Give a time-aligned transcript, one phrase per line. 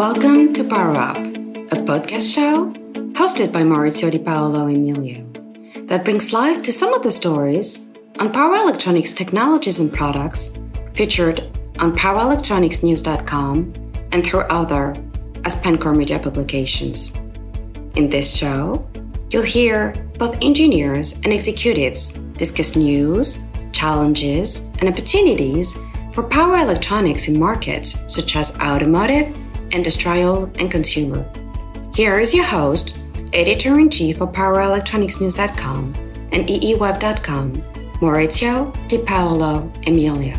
[0.00, 2.72] Welcome to Power Up, a podcast show
[3.12, 5.22] hosted by Maurizio Di Paolo Emilio
[5.88, 10.56] that brings life to some of the stories on power electronics technologies and products
[10.94, 11.40] featured
[11.80, 13.74] on powerelectronicsnews.com
[14.12, 14.96] and through other
[15.42, 17.14] AspenCore media publications.
[17.96, 18.88] In this show,
[19.28, 25.76] you'll hear both engineers and executives discuss news, challenges, and opportunities
[26.14, 29.36] for power electronics in markets such as automotive,
[29.72, 31.24] industrial, and consumer.
[31.94, 32.98] Here is your host,
[33.32, 35.94] editor in chief of PowerElectronicsNews.com
[36.32, 37.62] and EEWeb.com,
[38.00, 40.36] Maurizio Di Paolo Emilio.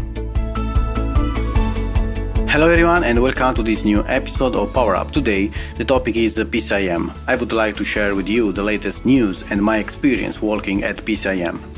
[2.52, 5.12] Hello everyone and welcome to this new episode of Power Up.
[5.12, 7.16] Today the topic is PCIM.
[7.26, 10.98] I would like to share with you the latest news and my experience working at
[10.98, 11.71] PCIM.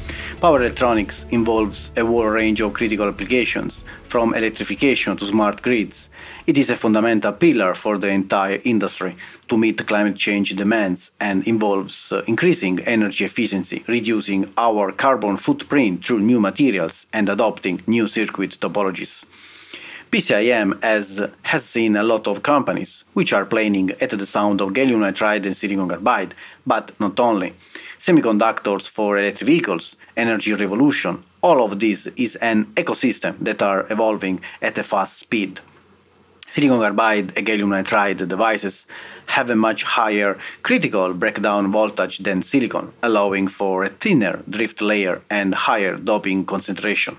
[0.44, 6.10] Power electronics involves a wide range of critical applications, from electrification to smart grids.
[6.46, 9.16] It is a fundamental pillar for the entire industry
[9.48, 16.06] to meet climate change demands and involves uh, increasing energy efficiency, reducing our carbon footprint
[16.06, 19.24] through new materials, and adopting new circuit topologies.
[20.12, 24.74] PCIM has, has seen a lot of companies which are playing at the sound of
[24.74, 26.36] gallium nitride and silicon carbide,
[26.68, 27.54] but not only.
[28.04, 34.42] Semiconductors for electric vehicles, energy revolution, all of this is an ecosystem that are evolving
[34.62, 35.62] at a fast speed.
[36.46, 38.88] Silicon carbide and gallium nitride devices
[39.28, 45.22] have a much higher critical breakdown voltage than silicon, allowing for a thinner drift layer
[45.30, 47.16] and higher doping concentration.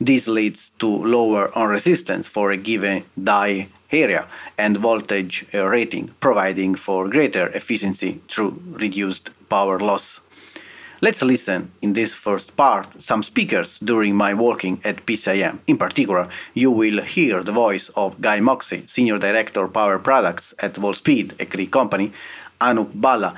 [0.00, 4.26] This leads to lower on resistance for a given die area
[4.58, 10.20] and voltage uh, rating, providing for greater efficiency through reduced power loss.
[11.02, 15.58] Let's listen in this first part some speakers during my working at PCIM.
[15.66, 20.74] In particular, you will hear the voice of Guy Moxey, Senior Director Power Products at
[20.74, 22.12] Wolfspeed, a Cree company,
[22.60, 23.34] Anup Bhalla,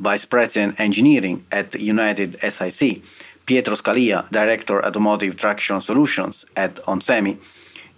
[0.00, 3.02] Vice President Engineering at United SiC,
[3.44, 7.36] Pietro Scalia, Director Automotive Traction Solutions at onsemi,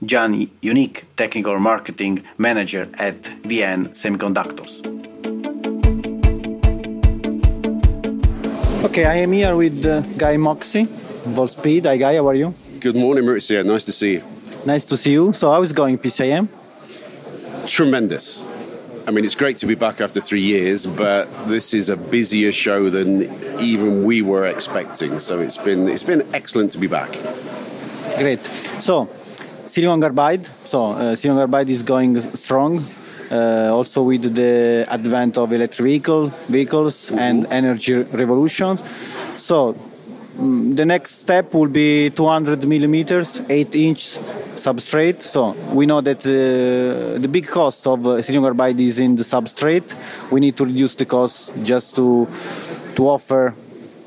[0.04, 4.82] Jan Unique, Technical Marketing Manager at WeEn Semiconductors.
[8.84, 10.84] Okay, I am here with uh, Guy Moxey,
[11.24, 11.86] Wolfspeed.
[11.86, 12.54] Hi, Guy, how are you?
[12.80, 13.64] Good morning, Maurizio.
[13.64, 14.22] Nice to see you.
[14.66, 15.32] Nice to see you.
[15.32, 16.48] So, how is it going PCIM?
[17.66, 18.44] Tremendous.
[19.06, 22.52] I mean, it's great to be back after three years, but this is a busier
[22.52, 23.22] show than
[23.58, 25.18] even we were expecting.
[25.18, 27.12] So it's been it's been excellent to be back.
[28.18, 28.40] Great.
[28.80, 29.08] So,
[29.66, 30.46] silicon carbide.
[30.66, 32.84] So, uh, silicon carbide is going strong.
[33.34, 38.78] Uh, also with the advent of electric vehicle vehicles and energy revolution.
[39.38, 39.74] So,
[40.38, 44.18] mm, the next step will be 200 millimeters, 8 inch
[44.54, 45.20] substrate.
[45.22, 49.24] So we know that uh, the big cost of uh, silicon carbide is in the
[49.24, 49.96] substrate.
[50.30, 52.28] We need to reduce the cost just to
[52.94, 53.52] to offer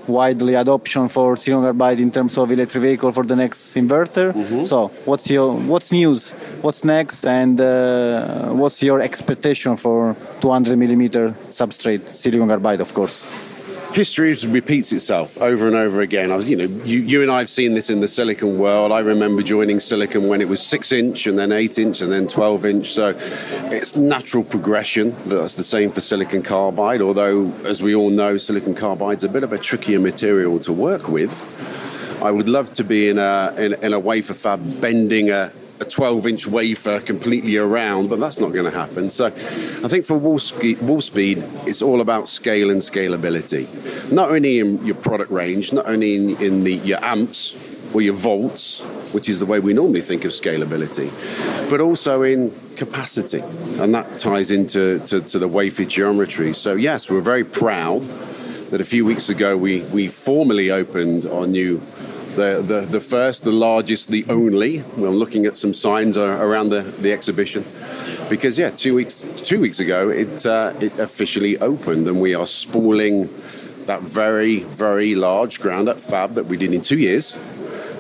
[0.08, 4.34] widely adoption for silicon carbide in terms of electric vehicle for the next inverter.
[4.34, 4.64] Mm-hmm.
[4.64, 6.32] So what's your what's news?
[6.62, 7.26] What's next?
[7.26, 13.26] And uh, what's your expectation for 200 millimeter substrate silicon carbide, of course?
[13.94, 16.32] History repeats itself over and over again.
[16.32, 18.92] I was, you know, you, you and I have seen this in the silicon world.
[18.92, 22.28] I remember joining silicon when it was six inch and then eight inch and then
[22.28, 22.92] 12 inch.
[22.92, 23.16] So
[23.72, 25.16] it's natural progression.
[25.26, 29.44] That's the same for silicon carbide, although, as we all know, silicon carbide's a bit
[29.44, 31.44] of a trickier material to work with.
[32.22, 35.86] I would love to be in a, in, in a wafer fab bending a, a
[35.86, 39.10] 12 inch wafer completely around, but that's not going to happen.
[39.10, 43.68] So I think for Wolfspeed, it's all about scale and scalability.
[44.12, 47.56] Not only in your product range, not only in, in the, your amps
[47.94, 48.82] or your volts,
[49.14, 51.10] which is the way we normally think of scalability,
[51.70, 53.40] but also in capacity.
[53.80, 56.54] And that ties into to, to the wafer geometry.
[56.54, 58.02] So, yes, we're very proud
[58.70, 61.82] that a few weeks ago we, we formally opened our new
[62.38, 64.84] the, the, the first, the largest, the only.
[64.96, 67.66] We're looking at some signs around the, the exhibition
[68.30, 72.46] because yeah, two weeks two weeks ago it uh, it officially opened, and we are
[72.46, 73.30] spooling
[73.86, 77.36] that very very large ground up fab that we did in two years.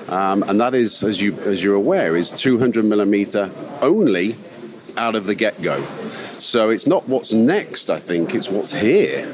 [0.07, 3.51] Um, and that is, as you as you're aware, is 200 millimeter
[3.81, 4.37] only
[4.97, 5.85] out of the get go.
[6.39, 7.89] So it's not what's next.
[7.89, 9.33] I think it's what's here.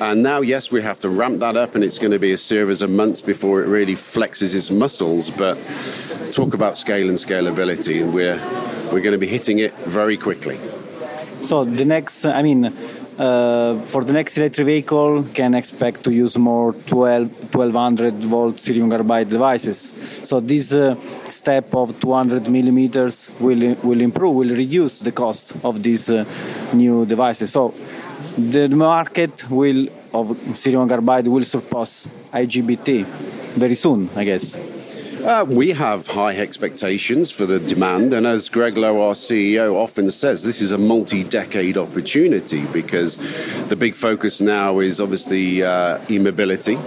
[0.00, 2.38] And now, yes, we have to ramp that up, and it's going to be a
[2.38, 5.30] series of months before it really flexes its muscles.
[5.30, 5.58] But
[6.32, 8.40] talk about scale and scalability, and we're
[8.92, 10.58] we're going to be hitting it very quickly.
[11.42, 12.72] So the next, I mean,
[13.18, 18.88] uh, for the next electric vehicle can expect to use more 12 1200 volt silicon
[18.88, 19.92] carbide devices
[20.22, 20.94] so this uh,
[21.28, 26.24] step of 200 millimeters will will improve will reduce the cost of these uh,
[26.72, 27.74] new devices so
[28.36, 33.04] the market will of silicon carbide will surpass IGBT
[33.56, 34.56] very soon i guess.
[35.24, 40.10] Uh, we have high expectations for the demand, and as Gregg Lowe, our CEO, often
[40.10, 43.16] says, this is a multi decade opportunity because
[43.66, 46.78] the big focus now is obviously uh, e mobility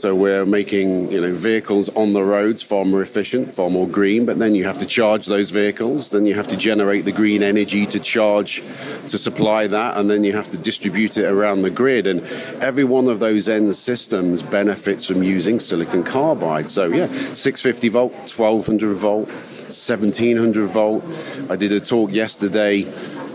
[0.00, 4.24] so we're making you know vehicles on the roads far more efficient, far more green.
[4.24, 6.10] But then you have to charge those vehicles.
[6.10, 8.62] Then you have to generate the green energy to charge,
[9.08, 12.06] to supply that, and then you have to distribute it around the grid.
[12.06, 12.22] And
[12.62, 16.70] every one of those end systems benefits from using silicon carbide.
[16.70, 19.28] So yeah, 650 volt, 1200 volt.
[19.68, 21.04] 1700 volt.
[21.50, 22.86] I did a talk yesterday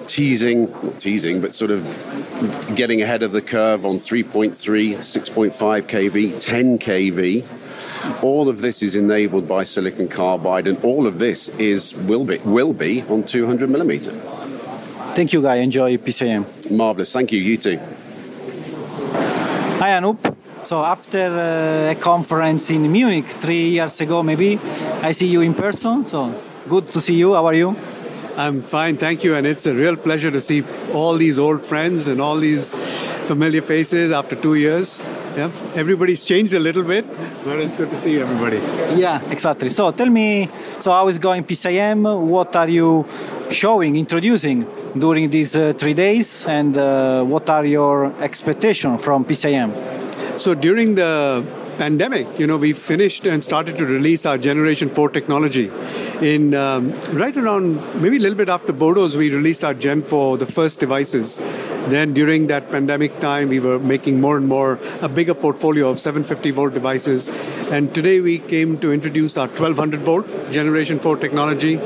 [0.08, 1.84] teasing, not teasing, but sort of
[2.76, 4.52] getting ahead of the curve on 3.3,
[4.98, 7.46] 6.5 kV, 10 kV.
[8.22, 12.38] All of this is enabled by silicon carbide, and all of this is will be
[12.40, 14.12] will be on 200 millimeter.
[15.16, 15.58] Thank you, Guy.
[15.58, 16.72] Enjoy PCM.
[16.72, 17.14] Marvelous.
[17.14, 17.40] Thank you.
[17.40, 17.80] You too.
[19.80, 20.36] Hi, Anup.
[20.66, 24.60] So after uh, a conference in Munich three years ago, maybe
[25.02, 26.06] I see you in person.
[26.08, 26.34] So
[26.68, 27.34] good to see you.
[27.34, 27.76] How are you?
[28.36, 29.36] I'm fine, thank you.
[29.36, 32.74] And it's a real pleasure to see all these old friends and all these
[33.28, 35.04] familiar faces after two years.
[35.38, 37.06] Yeah, everybody's changed a little bit,
[37.44, 38.58] but it's good to see everybody.
[39.00, 39.70] Yeah, exactly.
[39.70, 40.50] So tell me,
[40.80, 42.28] so how is going PCIM?
[42.28, 43.06] What are you
[43.50, 49.72] showing, introducing during these uh, three days, and uh, what are your expectations from PCIM?
[50.40, 51.44] So during the
[51.78, 55.72] pandemic, you know, we finished and started to release our Generation 4 technology.
[56.24, 60.38] In um, right around maybe a little bit after Bordeaux, we released our Gen 4,
[60.38, 61.38] the first devices.
[61.90, 66.00] Then during that pandemic time, we were making more and more a bigger portfolio of
[66.00, 67.28] 750 volt devices.
[67.74, 71.78] And today we came to introduce our 1200 volt Generation 4 technology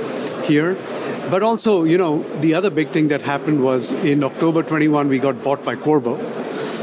[0.45, 0.77] here.
[1.31, 5.17] But also, you know, the other big thing that happened was in October 21, we
[5.17, 6.15] got bought by Qorvo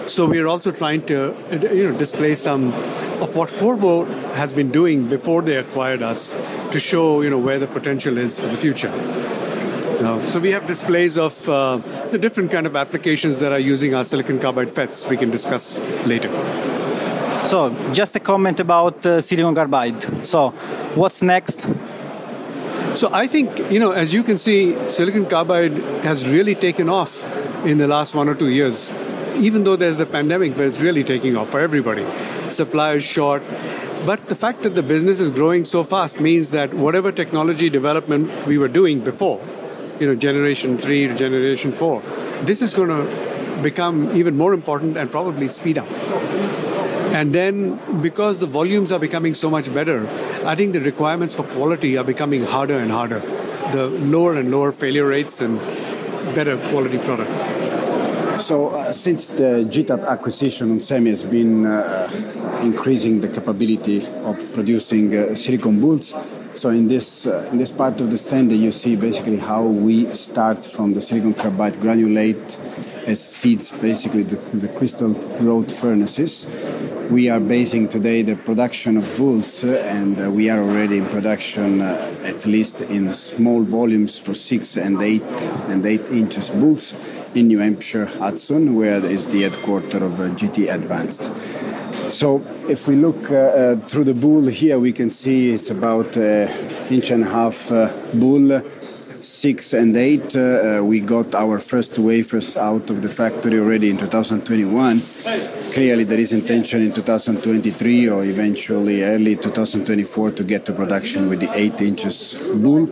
[0.06, 2.73] so we are also trying to you know, display some
[3.23, 6.33] of what Qorvo has been doing before they acquired us
[6.73, 8.93] to show you know, where the potential is for the future.
[10.27, 11.79] so we have displays of uh,
[12.11, 15.81] the different kind of applications that are using our silicon carbide FETs we can discuss
[16.07, 16.29] later.
[17.47, 20.27] So just a comment about uh, silicon carbide.
[20.27, 20.50] So
[20.95, 21.67] what's next?
[22.95, 25.73] So I think, you know, as you can see, silicon carbide
[26.05, 27.25] has really taken off
[27.65, 28.93] in the last one or two years
[29.37, 32.07] even though there's a pandemic, but it's really taking off for everybody.
[32.49, 33.43] Supply is short.
[34.07, 38.47] But the fact that the business is growing so fast means that whatever technology development
[38.47, 39.41] we were doing before,
[39.99, 42.03] you know, generation three to generation four,
[42.43, 45.89] this is going to become even more important and probably speed up.
[47.15, 50.07] And then, because the volumes are becoming so much better,
[50.45, 53.21] I think the requirements for quality are becoming harder and harder.
[53.73, 55.59] The lower and lower failure rates and
[56.35, 57.41] better quality products.
[58.44, 65.17] So uh, since the GTAT acquisition, SEMI has been uh, increasing the capability of producing
[65.17, 66.12] uh, silicon boules.
[66.56, 70.06] So in this uh, in this part of the stand, you see basically how we
[70.15, 72.56] start from the silicon carbide granulate
[73.06, 76.47] as seeds, basically the, the crystal growth furnaces.
[77.11, 81.06] We are basing today the production of boules, uh, and uh, we are already in
[81.06, 85.23] production at least in small volumes for six and eight
[85.69, 86.95] and eight inches boules
[87.35, 91.23] in New Hampshire, Hudson, where is the headquarters of uh, GT Advanced.
[92.14, 96.16] So if we look uh, uh, through the boule here, we can see it's about
[96.16, 96.49] an
[96.88, 98.62] inch and a half uh, boule,
[99.21, 100.37] six and eight.
[100.37, 105.02] Uh, we got our first wafers out of the factory already in 2021.
[105.75, 111.40] Clearly, there is intention in 2023 or eventually early 2024 to get to production with
[111.40, 112.88] the eight inches boule.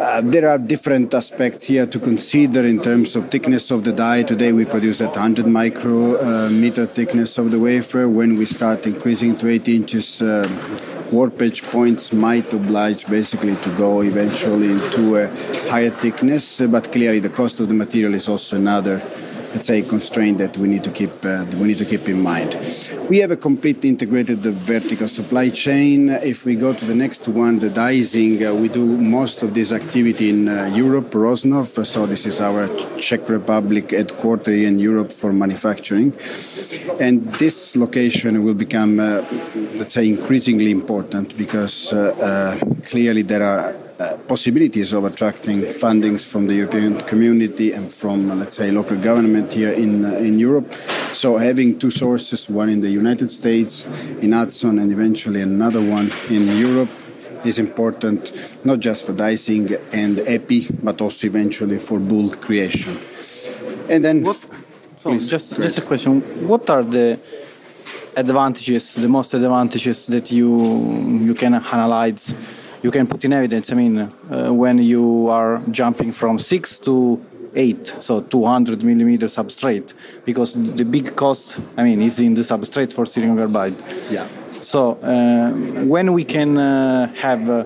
[0.00, 4.22] Uh, there are different aspects here to consider in terms of thickness of the die.
[4.22, 8.08] Today we produce at 100 micrometer uh, thickness of the wafer.
[8.08, 10.46] When we start increasing to 8 inches, uh,
[11.10, 15.26] warpage points might oblige basically to go eventually into a
[15.70, 19.02] higher thickness, but clearly the cost of the material is also another
[19.52, 22.56] let's say constraint that we need to keep uh, we need to keep in mind.
[23.08, 26.10] We have a completely integrated uh, vertical supply chain.
[26.10, 29.72] If we go to the next one, the dicing, uh, we do most of this
[29.72, 31.84] activity in uh, Europe, Rožnov.
[31.86, 36.12] So this is our Czech Republic headquarters in Europe for manufacturing,
[37.00, 39.24] and this location will become, uh,
[39.74, 46.46] let's say, increasingly important because uh, clearly there are uh, possibilities of attracting fundings from
[46.46, 50.70] the European community and from, uh, let's say, local government here in uh, in Europe.
[51.14, 53.86] So having two sources, one in the United States,
[54.20, 56.90] in Hudson, and eventually another one in Europe,
[57.44, 58.32] is important
[58.64, 62.98] not just for dicing and epi, but also eventually for boule creation.
[63.88, 64.36] And then, what,
[64.98, 67.18] so please, just just a question: What are the
[68.16, 70.50] advantages, the most advantages that you
[71.22, 72.34] you can analyze,
[72.86, 73.72] you can put in evidence?
[73.72, 76.94] I mean, uh, when you are jumping from six to
[77.56, 79.92] eight, so 200 millimeter substrate,
[80.24, 83.74] because the big cost, I mean, is in the substrate for silicon carbide.
[84.08, 84.28] Yeah.
[84.62, 85.50] So uh,
[85.94, 87.64] when we can uh, have uh,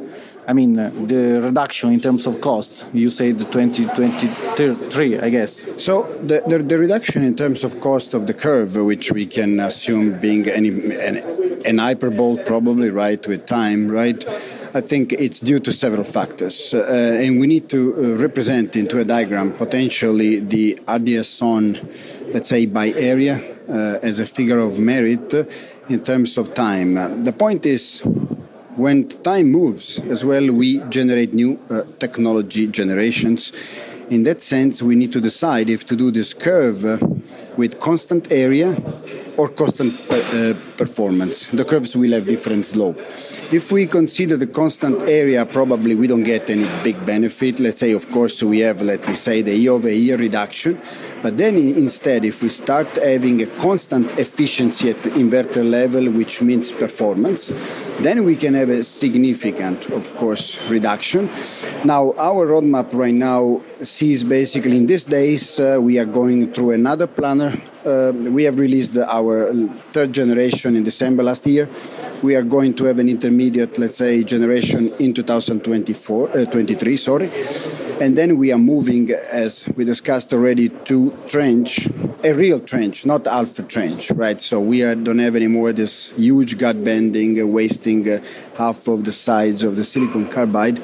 [0.51, 5.67] I mean, uh, the reduction in terms of costs, you say the 2023, I guess.
[5.77, 9.61] So the, the, the, reduction in terms of cost of the curve, which we can
[9.61, 10.71] assume being any,
[11.09, 11.17] an,
[11.65, 14.25] an hyperbole probably, right, with time, right?
[14.73, 16.73] I think it's due to several factors.
[16.73, 21.89] Uh, and we need to uh, represent into a diagram potentially the RDS-on,
[22.33, 25.35] let's say, by area uh, as a figure of merit
[25.89, 26.95] in terms of time.
[27.25, 28.01] The point is,
[28.77, 33.53] when time moves as well, we generate new uh, technology generations.
[34.09, 36.99] In that sense, we need to decide if to do this curve uh,
[37.57, 38.81] with constant area
[39.37, 41.47] or constant uh, performance.
[41.47, 43.01] The curves will have different slope.
[43.53, 47.59] If we consider the constant area, probably we don't get any big benefit.
[47.59, 50.81] Let's say, of course, we have, let me say, the year over year reduction.
[51.21, 56.71] But then instead, if we start having a constant efficiency at inverter level, which means
[56.71, 57.51] performance,
[57.99, 61.29] then we can have a significant, of course, reduction.
[61.85, 66.71] Now, our roadmap right now sees basically in these days, uh, we are going through
[66.71, 67.61] another planar.
[67.85, 69.53] Uh, we have released our
[69.93, 71.69] third generation in December last year
[72.23, 77.31] we are going to have an intermediate, let's say, generation in 2024, uh, 23, sorry.
[78.01, 81.89] And then we are moving, as we discussed already, to trench,
[82.23, 84.41] a real trench, not alpha trench, right?
[84.41, 88.23] So we are, don't have anymore this huge gut bending, uh, wasting uh,
[88.57, 90.81] half of the sides of the silicon carbide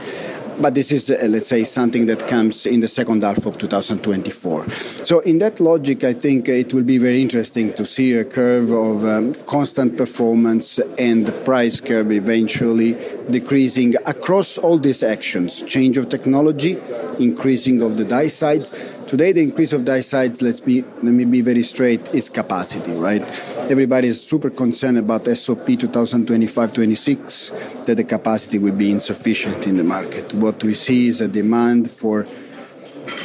[0.60, 4.68] but this is, uh, let's say, something that comes in the second half of 2024.
[5.04, 8.70] So, in that logic, I think it will be very interesting to see a curve
[8.70, 12.96] of um, constant performance and the price curve eventually
[13.30, 16.78] decreasing across all these actions change of technology,
[17.18, 18.72] increasing of the die size
[19.06, 22.90] Today, the increase of die size, let's be, let me be very straight, is capacity,
[22.90, 23.22] right?
[23.70, 29.84] Everybody is super concerned about SOP 2025-26, that the capacity will be insufficient in the
[29.84, 30.34] market.
[30.34, 32.26] What we see is a demand for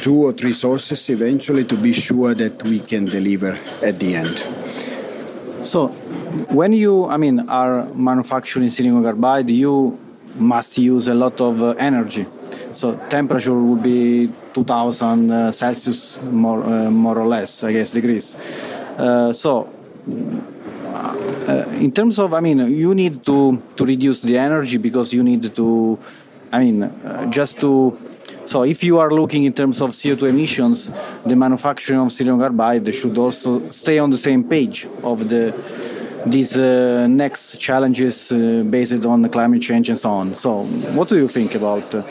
[0.02, 4.38] two or three sources eventually to be sure that we can deliver at the end.
[5.66, 5.88] So,
[6.54, 9.98] when you, I mean, are manufacturing silicon carbide, you
[10.36, 12.24] must use a lot of uh, energy
[12.72, 18.36] so temperature would be 2000 uh, Celsius more uh, more or less, I guess degrees.
[18.98, 19.68] Uh, so
[21.48, 25.22] uh, in terms of, I mean, you need to to reduce the energy because you
[25.22, 25.98] need to,
[26.52, 27.96] I mean, uh, just to.
[28.44, 30.90] So if you are looking in terms of CO2 emissions,
[31.24, 35.54] the manufacturing of silicon carbide should also stay on the same page of the
[36.26, 40.34] these uh, next challenges uh, based on climate change and so on.
[40.34, 40.64] So,
[40.94, 42.02] what do you think about uh,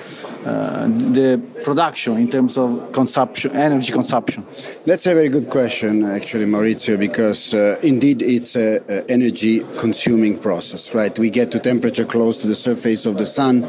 [0.45, 4.45] uh, the production in terms of consumption, energy consumption?
[4.85, 10.93] That's a very good question, actually, Maurizio, because uh, indeed it's an energy consuming process,
[10.93, 11.17] right?
[11.17, 13.65] We get to temperature close to the surface of the sun,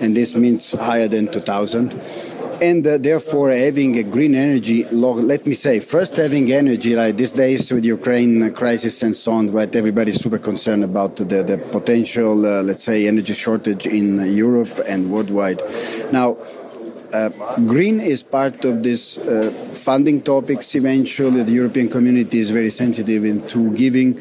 [0.00, 5.46] and this means higher than 2000 and uh, therefore having a green energy log let
[5.46, 9.74] me say first having energy like these days with ukraine crisis and so on right
[9.76, 15.10] everybody's super concerned about the, the potential uh, let's say energy shortage in europe and
[15.10, 15.62] worldwide.
[16.12, 16.36] Now
[17.12, 17.28] uh,
[17.66, 21.42] green is part of this uh, funding topics eventually.
[21.42, 24.20] The european community is very sensitive into giving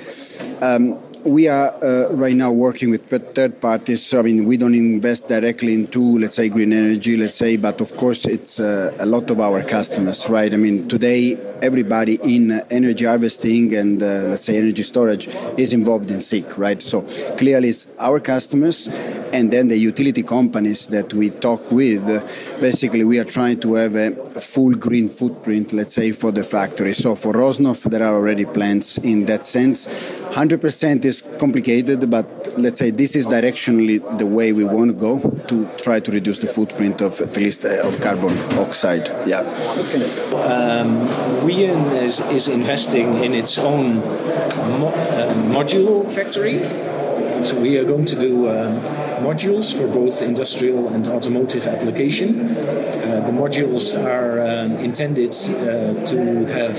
[0.62, 4.06] um, we are uh, right now working with third parties.
[4.06, 7.82] So, I mean, we don't invest directly into, let's say, green energy, let's say, but
[7.82, 10.54] of course, it's uh, a lot of our customers, right?
[10.54, 15.28] I mean, today, everybody in energy harvesting and, uh, let's say, energy storage
[15.58, 16.82] is involved in SiC, right?
[16.82, 17.02] So,
[17.38, 18.88] clearly, it's our customers
[19.36, 22.06] and then the utility companies that we talk with.
[22.62, 26.94] basically, we are trying to have a full green footprint, let's say, for the factory.
[26.94, 29.88] So, for Rožnov, there are already plans in that sense.
[29.88, 32.26] 100% is complicated, but
[32.58, 36.40] let's say this is directionally the way we want to go to try to reduce
[36.40, 39.08] the footprint of at least uh, of carbon oxide.
[39.28, 39.42] Yeah.
[39.80, 40.06] Okay.
[40.36, 41.08] Um,
[42.06, 43.98] is, is investing in its own
[44.80, 46.60] mo- uh, module factory.
[47.44, 48.50] So we are going to do.
[48.50, 52.40] Um, modules for both industrial and automotive application.
[52.40, 56.76] Uh, the modules are um, intended uh, to have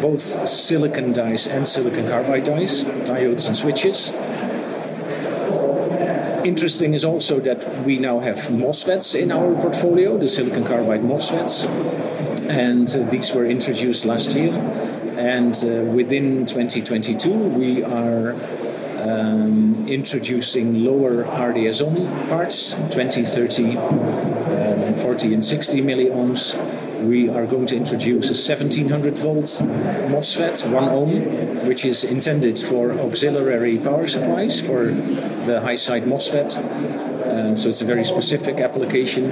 [0.00, 4.12] both silicon dies and silicon carbide dies, diodes and switches.
[6.44, 11.66] Interesting is also that we now have MOSFETs in our portfolio, the silicon carbide MOSFETs,
[12.48, 14.52] and uh, these were introduced last year.
[15.18, 18.34] And uh, within 2022, we are
[19.00, 26.54] um, introducing lower RDS-on parts, 20, 30, um, 40, and 60 milliohms.
[27.02, 29.60] We are going to introduce a 1700 volt
[30.10, 34.86] MOSFET, 1 ohm, which is intended for auxiliary power supplies for
[35.46, 37.09] the high side MOSFET.
[37.30, 39.30] Uh, so it's a very specific application.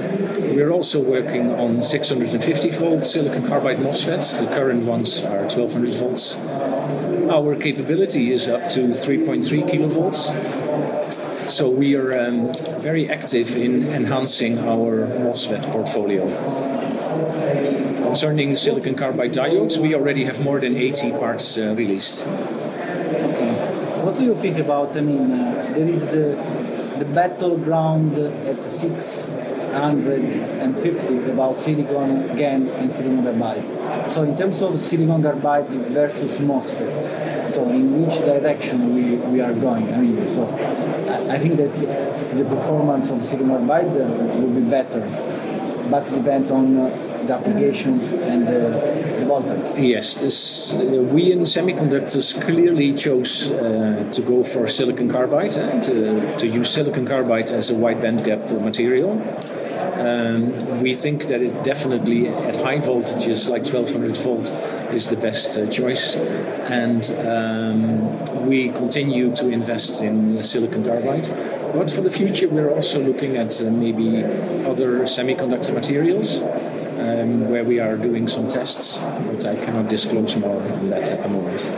[0.55, 4.39] We're also working on 650 volt silicon carbide MOSFETs.
[4.39, 6.37] The current ones are 1200 volts.
[7.29, 10.31] Our capability is up to 3.3 kilovolts.
[11.51, 16.23] So we are um, very active in enhancing our MOSFET portfolio.
[18.05, 22.23] Concerning silicon carbide diodes, we already have more than 80 parts uh, released.
[22.23, 23.53] Okay.
[24.05, 24.97] What do you think about?
[24.97, 33.23] I mean, uh, there is the the battleground at 650 about silicon GaN and silicon
[33.23, 33.65] carbide.
[34.11, 39.55] So in terms of silicon carbide versus MOSFET, so in which direction we, we are
[39.55, 39.95] going?
[39.95, 41.77] I mean, so I, I think that
[42.37, 45.01] the performance of silicon carbide will be better,
[45.91, 46.91] but depends on uh,
[47.29, 49.79] the applications and the, voltage.
[49.79, 50.79] Yes, this, uh,
[51.13, 57.07] WeEn Semiconductors clearly chose uh, to go for silicon carbide and to, to use silicon
[57.07, 59.11] carbide as a wide band gap material.
[59.99, 64.51] Um, we think that it definitely at high voltages like 1200 volt
[64.95, 71.27] is the best uh, choice and um, we continue to invest in uh, silicon carbide
[71.75, 74.23] but for the future we're also looking at uh, maybe
[74.65, 76.41] other semiconductor materials
[76.99, 81.23] um, where we are doing some tests but i cannot disclose more on that at
[81.23, 81.71] the moment.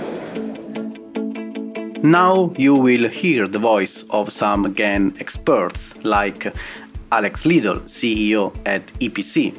[2.02, 6.46] Now you will hear the voice of some GaN experts like
[7.12, 9.54] Alex Lidow, CEO at EPC,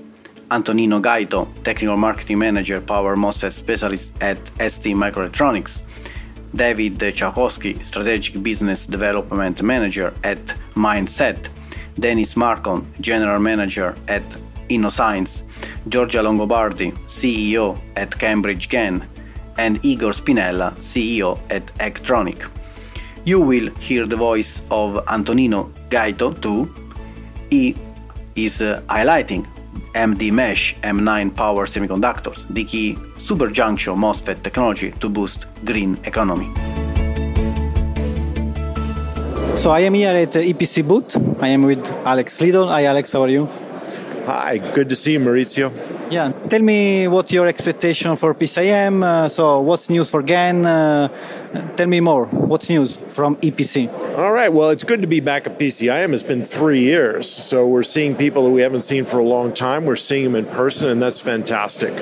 [0.49, 5.83] Antonino Gaito, Technical Marketing Manager, Power MOSFET Specialist at ST Microelectronics,
[6.55, 10.43] David Chakowski, Strategic Business Development Manager at
[10.73, 11.47] MinDCet,
[11.99, 14.23] Dennis Marcon, General Manager at
[14.71, 15.43] InnoScience,
[15.89, 19.05] Giorgia Longobardi, CEO at Cambridge GaN,
[19.57, 22.49] and Igor Spinella, CEO at Eggtronic.
[23.23, 26.73] You will hear the voice of Antonino Gaito too,
[27.51, 27.75] he
[28.35, 29.45] is uh, highlighting
[29.93, 36.49] MD Mesh M9 power semiconductors, the key super junction MOSFET technology to boost green economy.
[39.55, 41.17] So I am here at EPC booth.
[41.43, 42.67] I am with Alex Lidow.
[42.67, 43.49] Hi Alex, how are you?
[44.25, 45.71] Hi, good to see you, Maurizio.
[46.11, 49.03] Yeah, tell me what your expectation for PCIM.
[49.03, 50.65] Uh, so, what's news for GaN?
[50.65, 51.09] Uh,
[51.75, 52.25] tell me more.
[52.25, 54.17] What's news from EPC?
[54.17, 54.51] All right.
[54.51, 56.13] Well, it's good to be back at PCIM.
[56.13, 59.53] It's been three years, so we're seeing people that we haven't seen for a long
[59.53, 59.85] time.
[59.85, 61.93] We're seeing them in person, and that's fantastic.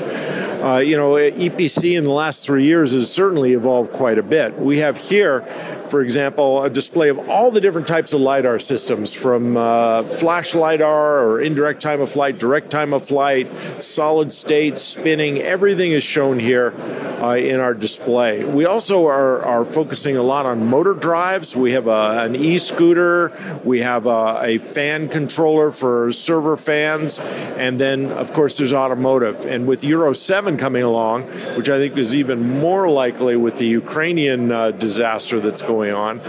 [0.59, 4.59] Uh, you know, EPC in the last three years has certainly evolved quite a bit.
[4.59, 5.43] We have here,
[5.87, 10.53] for example, a display of all the different types of LiDAR systems from uh, flash
[10.53, 13.49] LiDAR or indirect time of flight, direct time of flight,
[13.81, 16.73] solid state, spinning, everything is shown here
[17.21, 18.43] uh, in our display.
[18.43, 21.55] We also are, are focusing a lot on motor drives.
[21.55, 23.31] We have a, an e scooter,
[23.63, 29.45] we have a, a fan controller for server fans, and then, of course, there's automotive.
[29.45, 31.23] And with Euro 7 coming along,
[31.55, 36.21] which I think is even more likely with the Ukrainian uh, disaster that's going on,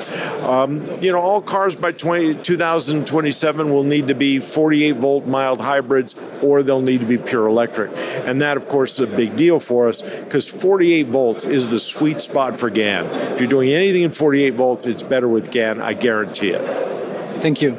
[0.42, 5.60] um, you know, all cars by 20, 2027 will need to be 48 volt mild
[5.60, 7.90] hybrids or they'll need to be pure electric.
[8.26, 11.78] And that, of course, is a big deal for us because 48 volts is the
[11.78, 12.99] sweet spot for GaN.
[13.06, 17.40] If you're doing anything in 48 volts, it's better with GaN, I guarantee it.
[17.40, 17.72] Thank you.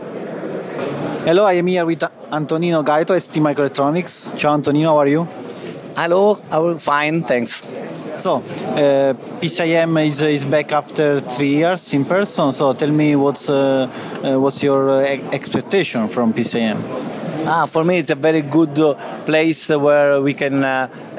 [1.25, 4.37] Hello, I am here with Antonino Gaito, ST Microelectronics.
[4.37, 5.27] Ciao Antonino, how are you?
[5.95, 7.63] Hello, I'm fine, thanks.
[8.17, 12.53] So, uh, PCIM is, is back after three years in person.
[12.53, 13.89] So, tell me what's uh,
[14.23, 14.99] uh, what's your uh,
[15.31, 16.79] expectation from PCIM?
[17.47, 18.93] Ah, for me, it's a very good uh,
[19.25, 20.63] place where we can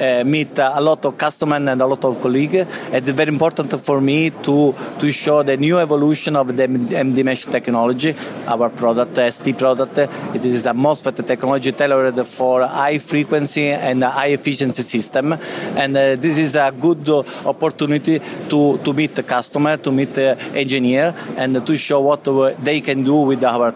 [0.03, 2.67] uh, uh, meet a lot of customers and a lot of colleagues.
[2.93, 6.67] It's very important for me to to show the new evolution of the
[7.07, 8.15] MD Mesh technology,
[8.47, 9.99] our product, ST product.
[10.37, 15.33] It is a MOSFET technology tailored for high frequency and high efficiency system,
[15.77, 17.09] and uh, this is a good
[17.45, 22.25] opportunity to to meet the customer, to meet the engineer, and to show what
[22.65, 23.73] they can do with our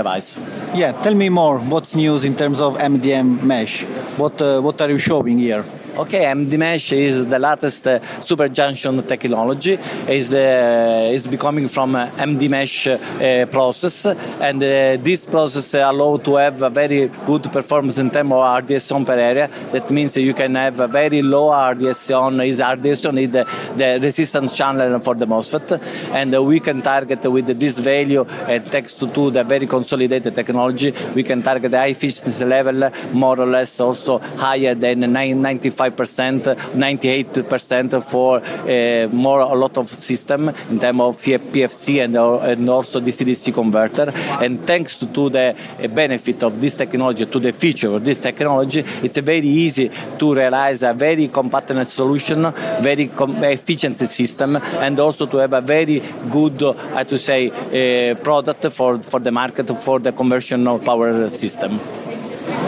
[0.00, 0.38] device.
[0.74, 1.58] Yeah, tell me more.
[1.58, 3.84] What's news in terms of MDM mesh?
[4.16, 5.65] What uh, what are you showing here?
[5.96, 9.78] Okay, MD Mesh is the latest uh, super junction technology.
[10.06, 16.18] is uh, is becoming from uh, MD Mesh uh, process, and uh, this process allow
[16.18, 19.48] to have a very good performance in terms of RDS on per area.
[19.72, 23.46] That means you can have a very low RDS on is RDS on is the,
[23.74, 25.80] the resistance channel for the MOSFET,
[26.12, 30.92] and we can target with this value and thanks to, to the very consolidated technology,
[31.14, 36.56] we can target the high efficiency level more or less also higher than 95 95%,
[36.74, 43.00] 98% for uh, more a lot of system in terms of PFC and, and also
[43.00, 44.12] DC-DC converter.
[44.42, 48.84] And thanks to, the uh, benefit of this technology, to the feature of this technology,
[49.02, 55.26] it's very easy to realize a very compactness solution, very com- efficient system, and also
[55.26, 59.98] to have a very good, I to say, uh, product for, for the market for
[59.98, 61.80] the conversion of power system.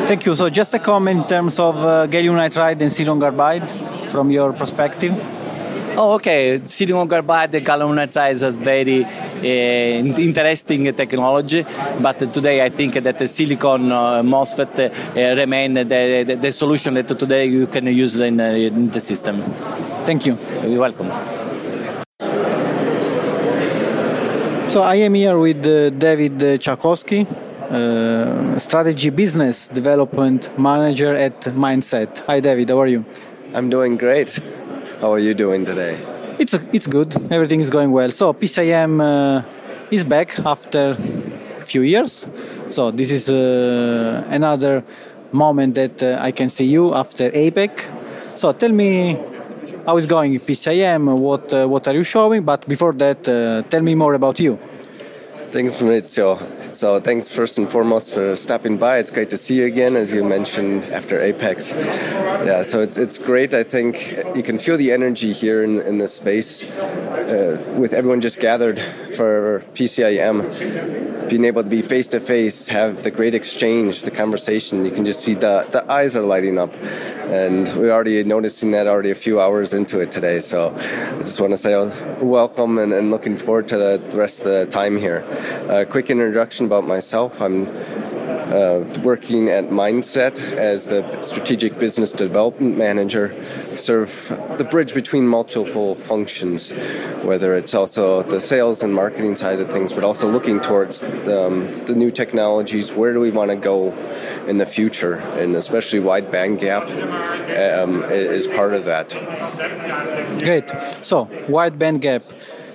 [0.09, 0.35] Thank you.
[0.35, 3.71] So just a comment in terms of uh, gallium nitride and silicon carbide
[4.11, 5.13] from your perspective.
[5.99, 6.63] Oh, okay.
[6.65, 11.67] Silicon carbide, gallium nitride is very uh, interesting technology,
[12.01, 16.95] but today I think that the silicon uh, MOSFET uh, remain the, the, the, solution
[16.95, 19.43] that today you can use in, uh, in the system.
[20.07, 20.39] Thank you.
[20.63, 21.11] You're welcome.
[24.71, 27.27] So I am here with uh, David Czakowski,
[27.71, 32.21] uh, strategy business development manager at MinDCet.
[32.27, 32.71] Hi, David.
[32.71, 33.05] How are you?
[33.55, 34.39] I'm doing great.
[35.01, 35.99] How are you doing today?
[36.39, 37.15] It's it's good.
[37.31, 38.11] Everything is going well.
[38.11, 39.43] So PCIM uh,
[39.91, 40.97] is back after
[41.59, 42.27] a few years.
[42.71, 44.83] So this is uh, another
[45.33, 47.71] moment that uh, I can see you after APEC.
[48.35, 49.19] So tell me
[49.87, 51.19] how is going PCIM?
[51.19, 52.45] What uh, what are you showing?
[52.45, 54.59] But before that, uh, tell me more about you.
[55.51, 56.58] Thanks, Maurizio.
[56.73, 58.99] So thanks first and foremost for stopping by.
[58.99, 61.73] It's great to see you again, as you mentioned after Apex.
[61.73, 63.55] Yeah, so it's, it's great.
[63.55, 66.71] I think you can feel the energy here in, in this space
[67.29, 68.81] uh, with everyone just gathered
[69.15, 74.85] for PCIM, being able to be face to face, have the great exchange, the conversation.
[74.85, 76.75] You can just see the, the eyes are lighting up.
[77.29, 80.41] And we're already noticing that already a few hours into it today.
[80.41, 81.75] So I just want to say
[82.23, 85.19] welcome and, and looking forward to the, the rest of the time here.
[85.69, 87.43] A quick introduction about myself.
[87.43, 87.67] I'm
[88.49, 93.35] uh, working at MinDCet as the strategic business development manager,
[93.77, 94.11] serve
[94.57, 96.71] the bridge between multiple functions,
[97.23, 101.47] whether it's also the sales and marketing side of things, but also looking towards the,
[101.47, 102.93] um, the new technologies.
[102.93, 103.93] Where do we want to go
[104.47, 105.15] in the future?
[105.41, 106.89] And especially wide band gap
[107.79, 109.09] um, is part of that.
[110.43, 110.71] Great.
[111.03, 112.23] So, wide band gap.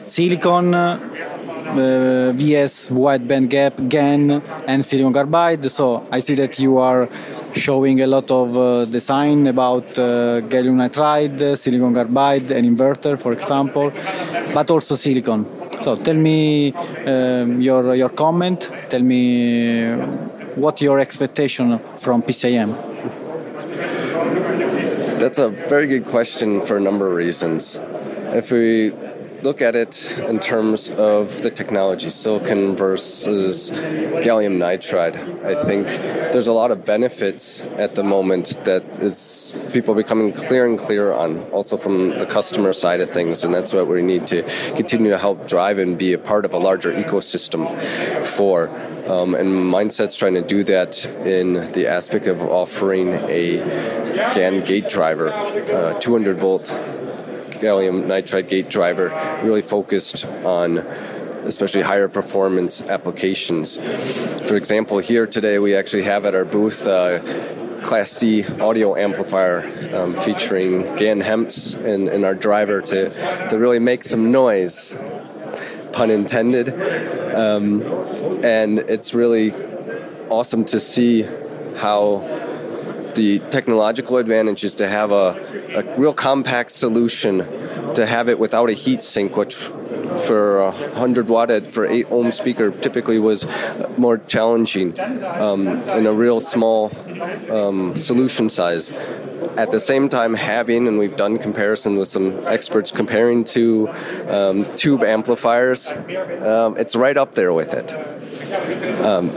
[0.06, 5.72] Silicon uh, VS wide band gap, GaN, and silicon carbide.
[5.72, 7.10] So I see that you are
[7.54, 13.34] showing a lot of uh, design about uh, gallium nitride, silicon carbide, and inverter, for
[13.34, 13.92] example,
[14.54, 15.46] but also silicon.
[15.82, 16.74] So tell me
[17.06, 18.70] um, your your comment.
[18.90, 19.94] Tell me
[20.56, 22.76] what your expectation from PCIM.
[25.20, 27.80] That's a very good question for a number of reasons.
[28.36, 28.92] If we
[29.44, 33.70] look at it in terms of the technology, silicon versus
[34.26, 35.88] gallium nitride, I think
[36.32, 41.12] there's a lot of benefits at the moment that is people becoming clear and clear
[41.12, 44.44] on, also from the customer side of things, and that's what we need to
[44.76, 47.64] continue to help drive and be a part of a larger ecosystem
[48.26, 48.70] for.
[49.10, 53.58] Um, and MinDCet's trying to do that in the aspect of offering a
[54.34, 56.74] GAN gate driver, uh, 200 volt
[57.64, 59.08] gallium nitride gate driver,
[59.42, 60.80] really focused on
[61.48, 63.78] especially higher performance applications.
[64.48, 67.20] For example, here today we actually have at our booth uh,
[67.84, 69.60] Class D audio amplifier
[69.96, 73.10] um, featuring GaN HEMTs in, in our driver to,
[73.50, 74.96] to really make some noise,
[75.92, 76.70] pun intended.
[77.34, 77.82] Um,
[78.44, 79.52] and it's really
[80.30, 81.24] awesome to see
[81.76, 82.43] how
[83.16, 85.36] the technological advantage is to have a,
[85.76, 87.40] a real compact solution,
[87.94, 92.08] to have it without a heat sink, which for a 100 watt at, for 8
[92.12, 93.46] ohm speaker typically was
[93.98, 96.92] more challenging um, in a real small
[97.52, 98.92] um, solution size.
[99.58, 103.90] At the same time, having, and we've done comparison with some experts comparing to
[104.28, 107.94] um, tube amplifiers, um, it's right up there with it.
[109.02, 109.30] Um,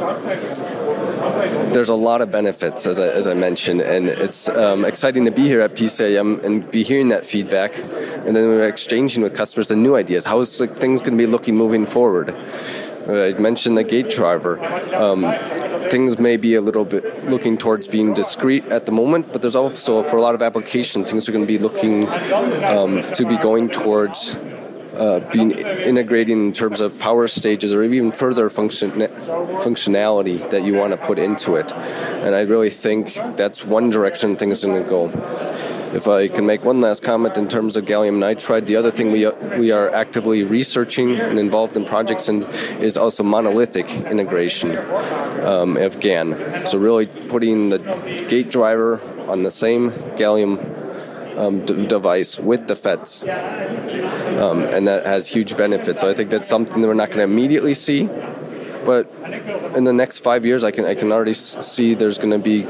[1.73, 5.31] there's a lot of benefits, as I, as I mentioned, and it's um, exciting to
[5.31, 9.69] be here at PCIM and be hearing that feedback, and then we're exchanging with customers
[9.69, 10.25] the new ideas.
[10.25, 12.35] How is like, things going to be looking moving forward?
[13.09, 14.59] Uh, I mentioned the gate driver.
[14.95, 15.23] Um,
[15.91, 19.55] things may be a little bit looking towards being discrete at the moment, but there's
[19.55, 22.09] also for a lot of application things are going to be looking
[22.65, 24.37] um, to be going towards
[24.97, 30.75] uh, being integrating in terms of power stages or even further function functionality that you
[30.75, 31.73] want to put into it.
[31.73, 35.05] And I really think that's one direction things are going to go.
[35.95, 39.13] If I can make one last comment in terms of gallium nitride, the other thing
[39.13, 42.43] we, we are actively researching and involved in projects in
[42.81, 44.77] is also monolithic integration
[45.47, 46.67] um, of GaN.
[46.67, 47.79] So really putting the
[48.29, 50.86] gate driver on the same gallium
[51.37, 53.23] um, d- device with the FETs.
[54.41, 56.03] Um, and that has huge benefits.
[56.03, 58.09] So I think that's something that we're not going to immediately see,
[58.85, 59.11] but
[59.77, 62.65] in the next five years, I can I can already see there's going to be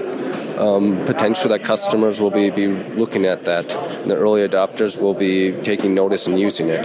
[0.57, 3.69] um, potential that customers will be, be looking at that.
[3.69, 6.85] The early adopters will be taking notice and using it.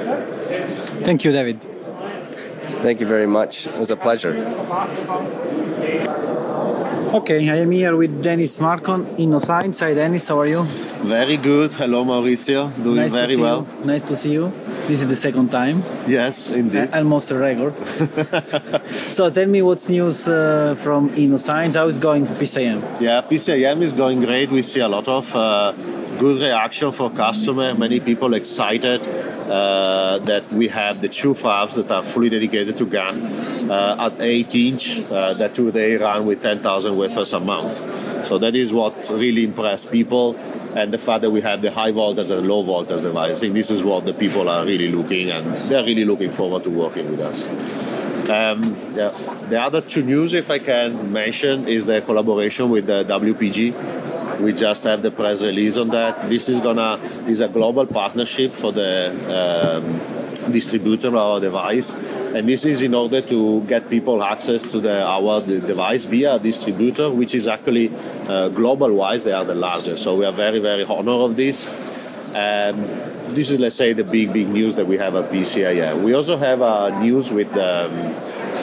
[1.03, 1.61] Thank you, David.
[2.81, 3.67] Thank you very much.
[3.67, 4.33] It was a pleasure.
[7.13, 9.81] Okay, I am here with Dennis Marcon, InnoScience.
[9.81, 10.63] Hi, Dennis, how are you?
[11.03, 11.73] Very good.
[11.73, 12.71] Hello, Mauricio.
[12.81, 13.67] Doing nice very well.
[13.79, 13.85] You.
[13.85, 14.53] Nice to see you.
[14.87, 15.83] This is the second time.
[16.07, 16.87] Yes, indeed.
[16.93, 17.73] Uh, almost a record.
[19.11, 21.75] so tell me what's news uh, from InnoScience.
[21.75, 23.01] How is going for PCIM?
[23.01, 24.49] Yeah, PCIM is going great.
[24.49, 25.73] We see a lot of uh,
[26.21, 27.73] good reaction for customer.
[27.73, 29.01] Many people excited
[29.49, 34.21] uh, that we have the two fabs that are fully dedicated to GaN uh, at
[34.21, 37.71] 8 inch uh, that today run with 10,000 wafers a month.
[38.23, 40.35] So that is what really impressed people
[40.75, 43.37] and the fact that we have the high voltage and low voltage device.
[43.37, 46.63] I think this is what the people are really looking and they're really looking forward
[46.65, 47.47] to working with us.
[48.29, 48.77] Um.
[49.51, 54.10] The other two news, if I can mention, is the collaboration with the WPG.
[54.41, 56.29] We just have the press release on that.
[56.29, 62.49] This is gonna is a global partnership for the um, distributor of our device, and
[62.49, 67.35] this is in order to get people access to the our device via distributor, which
[67.35, 67.91] is actually
[68.27, 70.03] uh, global wise they are the largest.
[70.03, 71.67] So we are very very honored of this.
[72.33, 76.03] Um, this is, let's say, the big, big news that we have at PCIM.
[76.03, 77.93] We also have a news with um,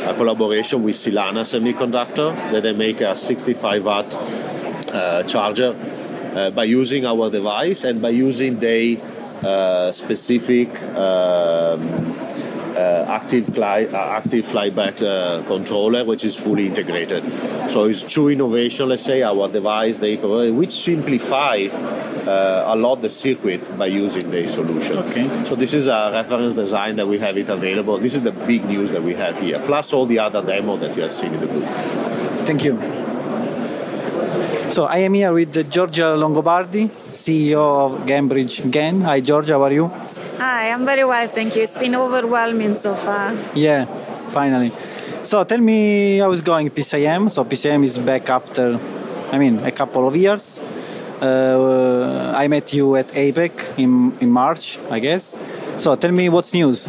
[0.08, 4.47] a collaboration with Silana Semiconductor that they make a 65 watt uh,
[5.26, 5.74] charger
[6.34, 8.98] uh, by using our device and by using the
[9.42, 12.16] uh, specific um,
[12.76, 17.24] uh, active, fly, uh, active flyback uh, controller, which is fully integrated.
[17.70, 21.68] So it's true innovation, let's say, our device, they, which simplify
[22.28, 24.98] a lot the circuit by using the solution.
[24.98, 25.44] Okay.
[25.44, 27.98] So this is a reference design that we have it available.
[27.98, 30.94] This is the big news that we have here, plus all the other demo that
[30.96, 32.46] you have seen in the booth.
[32.46, 32.97] Thank you.
[34.70, 39.00] So I am here with Giorgia Longobardi, CEO of Cambridge GaN.
[39.00, 39.88] Hi, Georgia, how are you?
[40.36, 41.62] Hi, I'm very well, thank you.
[41.62, 43.34] It's been overwhelming so far.
[43.54, 43.86] Yeah,
[44.28, 44.72] finally.
[45.22, 47.30] So tell me how is going PCM.
[47.30, 48.78] So PCM is back after,
[49.32, 50.60] I mean, a couple of years.
[51.22, 55.36] Uh, I met you at APEC in, in March, I guess.
[55.78, 56.86] So tell me what's news.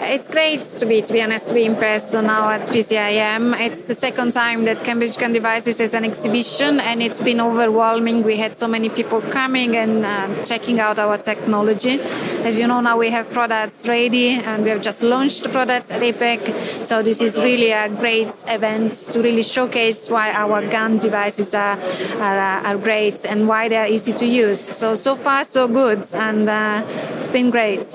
[0.00, 3.58] It's great to be, to be honest, to be in person now at PCIM.
[3.60, 8.22] It's the second time that Cambridge GaN Devices is an exhibition, and it's been overwhelming.
[8.22, 12.00] We had so many people coming and uh, checking out our technology.
[12.42, 15.90] As you know, now we have products ready, and we have just launched the products
[15.90, 16.84] at APEC.
[16.84, 21.78] So this is really a great event to really showcase why our GaN devices are,
[22.18, 24.60] are, uh, are great and why they are easy to use.
[24.60, 26.84] So so far so good, and uh,
[27.20, 27.86] it's been great.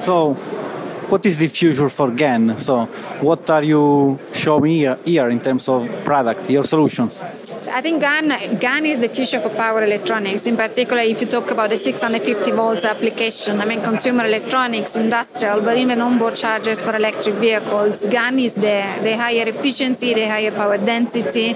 [0.00, 0.36] So
[1.12, 2.58] what is the future for GaN?
[2.58, 2.86] So,
[3.20, 7.22] what are you showing here, here in terms of product, your solutions?
[7.74, 10.46] I think GaN, GaN is the future for power electronics.
[10.46, 15.62] In particular, if you talk about the 650 volts application, I mean consumer electronics, industrial,
[15.62, 18.04] but even onboard chargers for electric vehicles.
[18.04, 19.02] GaN is there.
[19.02, 21.54] The higher efficiency, the higher power density,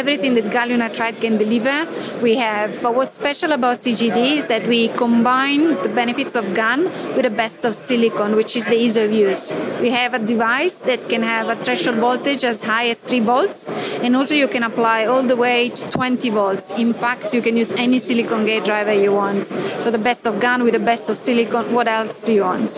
[0.00, 1.88] everything that gallium nitride can deliver,
[2.20, 2.82] we have.
[2.82, 6.84] But what's special about CGD is that we combine the benefits of GaN
[7.16, 9.50] with the best of silicon, which is the ease of use.
[9.80, 13.66] We have a device that can have a threshold voltage as high as 3 volts,
[14.02, 16.70] and also you can apply all the way way 20 volts.
[16.84, 19.44] In fact, you can use any silicon gate driver you want.
[19.82, 21.72] So the best of GaN with the best of silicon.
[21.76, 22.70] What else do you want?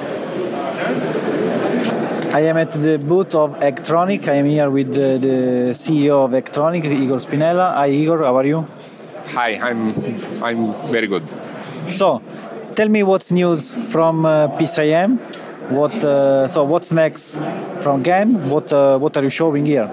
[2.39, 4.29] I am at the booth of Eggtronic.
[4.29, 5.37] I am here with the, the
[5.83, 7.67] CEO of Eggtronic, Igor Spinella.
[7.75, 8.19] Hi, Igor.
[8.25, 8.61] How are you?
[9.39, 9.81] Hi, I'm
[10.49, 10.61] I'm
[10.97, 11.25] very good.
[11.91, 12.09] So,
[12.79, 15.11] tell me what's news from uh, PCIM.
[15.79, 17.39] What uh, so what's next
[17.83, 18.29] from GAN?
[18.51, 19.89] What uh, what are you showing here?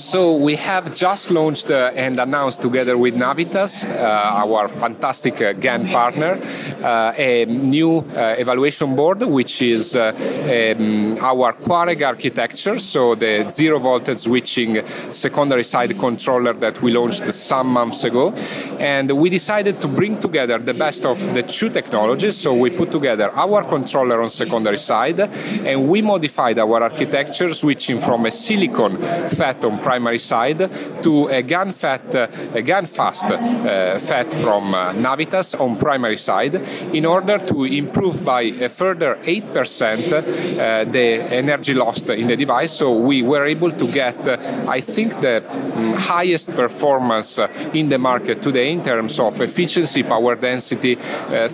[0.00, 5.52] So we have just launched uh, and announced together with Navitas, uh, our fantastic uh,
[5.52, 6.38] GAN partner,
[6.82, 13.50] uh, a new uh, evaluation board, which is uh, um, our QuarEdge architecture, so the
[13.50, 18.32] zero voltage switching secondary side controller that we launched some months ago.
[18.78, 22.38] And we decided to bring together the best of the two technologies.
[22.38, 28.00] So we put together our controller on secondary side, and we modified our architecture, switching
[28.00, 28.96] from a silicon
[29.28, 30.60] FET on primary side
[31.02, 36.16] to a GaN FET, uh, a GaN fast uh, FET from uh, Navitas on primary
[36.16, 36.54] side
[36.94, 41.06] in order to improve by a further 8% uh, the
[41.42, 42.72] energy lost in the device.
[42.72, 44.28] So we were able to get,
[44.68, 47.40] I think, the um, highest performance
[47.74, 50.94] in the market today in terms of efficiency, power density,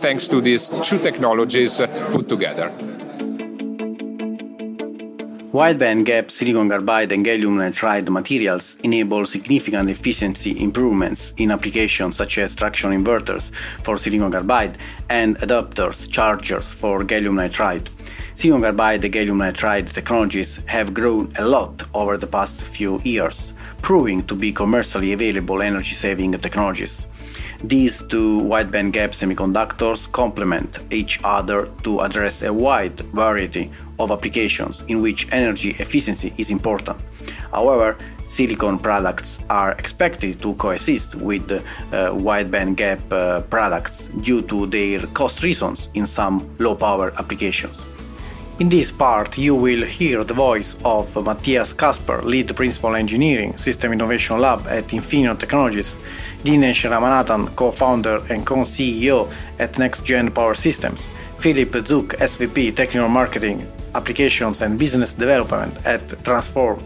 [0.05, 1.81] thanks to these two technologies
[2.13, 2.71] put together.
[5.57, 12.37] Wideband gap silicon carbide and gallium nitride materials enable significant efficiency improvements in applications such
[12.37, 13.51] as traction inverters
[13.83, 14.77] for silicon carbide
[15.09, 17.89] and adapters chargers for gallium nitride.
[18.35, 23.55] Silicon carbide and gallium nitride technologies have grown a lot over the past few years,
[23.81, 27.07] proving to be commercially available energy saving technologies.
[27.65, 34.83] These two wideband gap semiconductors complement each other to address a wide variety of applications
[34.89, 36.99] in which energy efficiency is important.
[37.53, 41.63] However, silicon products are expected to coexist with uh,
[42.13, 47.85] wideband gap uh, products due to their cost reasons in some low power applications.
[48.59, 53.93] In this part, you will hear the voice of Matthias Kasper, lead principal engineering, System
[53.93, 56.01] Innovation Lab at Infineon Technologies,
[56.43, 64.63] Dinesh Ramanathan, co-founder and co-CEO at NexGen Power Systems, Philip Zuk, SVP Technical Marketing, Applications
[64.63, 66.79] and Business Development at Transphorm,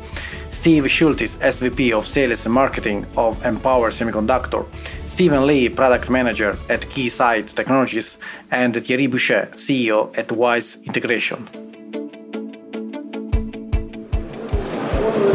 [0.51, 4.67] Steve Schultis, SVP of Sales and Marketing of Empower Semiconductor,
[5.07, 8.19] Stephen Lee, Product Manager at Keysight Technologies,
[8.51, 11.49] and Thierry Bouchet, CEO at Wise Integration.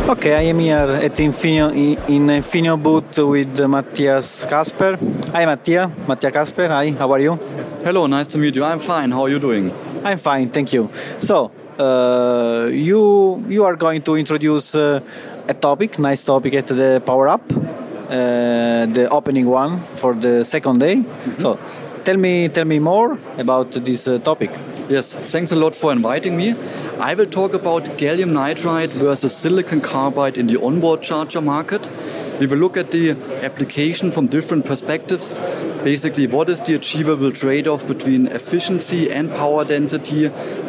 [0.08, 1.74] Okay, I am here at Infineon,
[2.08, 4.98] in Infineon booth with Matthias Kasper.
[5.32, 5.92] Hi, Mattia.
[6.08, 6.68] Mattia Kasper.
[6.68, 7.36] Hi, how are you?
[7.84, 8.64] Hello, nice to meet you.
[8.64, 9.12] I'm fine.
[9.12, 9.74] How are you doing?
[10.04, 10.90] I'm fine, thank you.
[11.20, 15.02] So, you you are going to introduce uh,
[15.48, 20.80] a topic, nice topic at the Power Up, uh, the opening one for the second
[20.80, 20.96] day.
[20.96, 21.40] Mm-hmm.
[21.40, 21.60] So,
[22.04, 24.52] tell me tell me more about this uh, topic.
[24.88, 26.54] Yes, thanks a lot for inviting me.
[27.00, 31.90] I will talk about gallium nitride versus silicon carbide in the onboard charger market.
[32.38, 33.12] We will look at the
[33.44, 35.40] application from different perspectives.
[35.86, 40.28] Basically, what is the achievable trade off between efficiency and power density?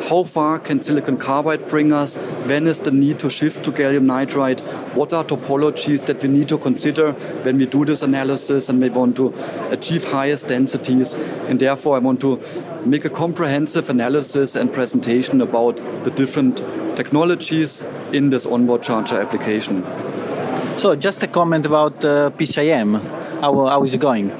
[0.09, 2.15] How far can silicon carbide bring us?
[2.47, 4.61] When is the need to shift to gallium nitride?
[4.95, 8.89] What are topologies that we need to consider when we do this analysis and we
[8.89, 9.35] want to
[9.71, 11.15] achieve highest densities?
[11.49, 12.41] And therefore, I want to
[12.85, 16.59] make a comprehensive analysis and presentation about the different
[16.95, 19.85] technologies in this onboard charger application.
[20.77, 23.01] So, just a comment about uh, PCIM.
[23.41, 24.31] How, how is it going?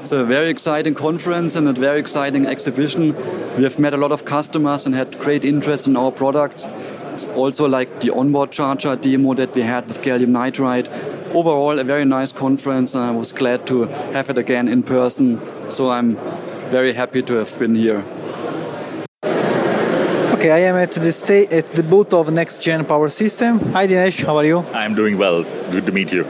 [0.00, 3.16] It's a very exciting conference and a very exciting exhibition.
[3.56, 6.68] We have met a lot of customers and had great interest in our products.
[7.34, 10.86] Also like the onboard charger demo that we had with gallium nitride.
[11.34, 12.94] Overall, a very nice conference.
[12.94, 15.40] and I was glad to have it again in person.
[15.68, 16.14] So I'm
[16.70, 18.04] very happy to have been here.
[20.46, 23.58] Okay, I am at the sta- at the booth of Next Gen Power System.
[23.74, 24.58] Hi Dinesh, how are you?
[24.72, 25.42] I'm doing well.
[25.72, 26.22] Good to meet you.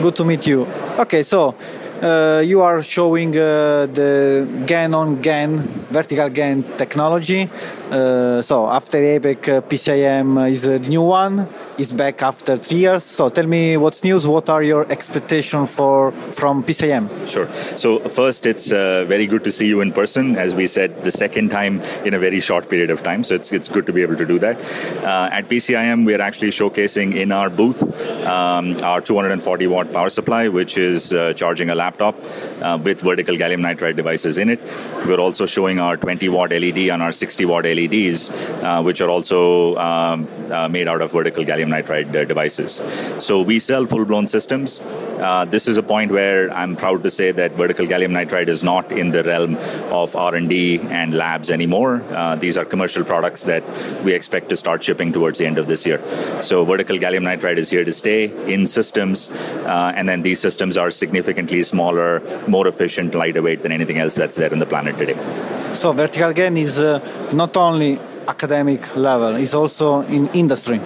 [0.00, 0.68] Good to meet you.
[1.00, 1.56] Okay, so
[2.02, 5.58] uh, you are showing uh, the GaN on GaN
[5.90, 7.50] vertical GaN technology.
[7.92, 11.46] Uh, so after APEC, uh, PCIM is a new one.
[11.76, 13.04] It's back after three years.
[13.04, 14.26] So tell me what's news.
[14.26, 17.28] What are your expectations for from PCIM?
[17.28, 17.52] Sure.
[17.76, 20.36] So first, it's uh, very good to see you in person.
[20.36, 23.24] As we said, the second time in a very short period of time.
[23.24, 24.56] So it's it's good to be able to do that.
[25.04, 27.82] Uh, at PCIM, we are actually showcasing in our booth
[28.24, 32.16] um, our 240 watt power supply, which is charging a laptop
[32.62, 34.60] uh, with vertical gallium nitride devices in it.
[35.06, 39.00] We're also showing our 20 watt LED and our 60 watt LED LEDs, uh, which
[39.00, 42.82] are also um, uh, made out of vertical gallium nitride uh, devices.
[43.18, 44.80] So we sell full-blown systems.
[44.80, 48.62] Uh, this is a point where I'm proud to say that vertical gallium nitride is
[48.62, 49.56] not in the realm
[49.90, 52.02] of R&D and labs anymore.
[52.10, 53.62] Uh, these are commercial products that
[54.04, 56.00] we expect to start shipping towards the end of this year.
[56.42, 59.30] So vertical gallium nitride is here to stay in systems,
[59.66, 64.36] and then these systems are significantly smaller, more efficient, lighter weight than anything else that's
[64.36, 65.61] there on the planet today.
[65.74, 67.00] So vertical GaN is uh,
[67.32, 67.98] not only
[68.28, 70.80] academic level, it's also in industry.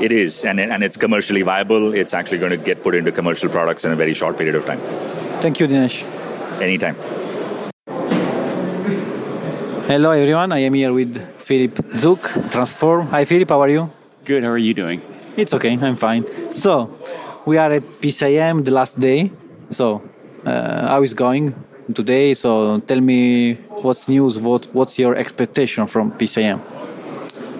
[0.00, 1.94] It is, and, and it's commercially viable.
[1.94, 4.64] It's actually going to get put into commercial products in a very short period of
[4.64, 4.80] time.
[5.40, 6.02] Thank you, Dinesh.
[6.60, 6.96] Anytime.
[9.86, 10.50] Hello, everyone.
[10.50, 13.08] I am here with Philip Zuk, Transphorm.
[13.10, 13.50] Hi, Philip.
[13.50, 13.90] How are you?
[14.24, 14.44] Good.
[14.44, 15.02] How are you doing?
[15.36, 15.76] It's okay.
[15.78, 16.24] I'm fine.
[16.50, 16.98] So,
[17.44, 19.30] we are at PCIM the last day.
[19.68, 20.02] So,
[20.46, 21.54] uh, how is going
[21.92, 22.34] today?
[22.34, 24.38] So, tell me what's news.
[24.38, 26.60] What What's your expectation from PCM?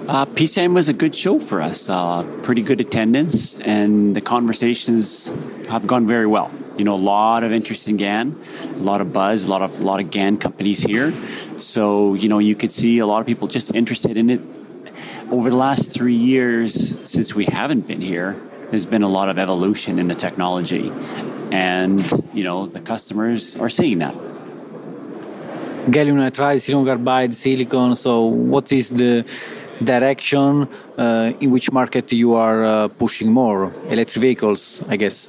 [0.08, 1.88] Uh, PCIM was a good show for us.
[1.88, 5.30] Uh, pretty good attendance, and the conversations
[5.68, 6.50] have gone very well.
[6.76, 9.80] You know, a lot of interest in GAN, a lot of buzz, a lot of
[9.80, 11.14] a lot of GAN companies here.
[11.58, 14.40] So you know, you could see a lot of people just interested in it.
[15.30, 18.36] Over the last three years, since we haven't been here,
[18.72, 20.90] there's been a lot of evolution in the technology,
[21.50, 22.00] and
[22.32, 24.14] you know, the customers are seeing that
[25.90, 27.94] gallium nitride, silicon carbide, silicon.
[27.96, 29.26] So, what is the
[29.84, 33.74] direction uh, in which market you are uh, pushing more?
[33.90, 35.28] Electric vehicles, I guess.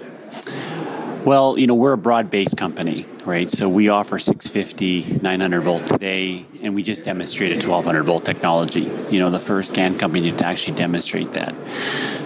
[1.26, 3.52] Well, you know, we're a broad based company, right?
[3.52, 8.92] So we offer 650, 900 volt today, and we just demonstrated 1200 volt technology.
[9.10, 11.56] You know, the first GaN company to actually demonstrate that.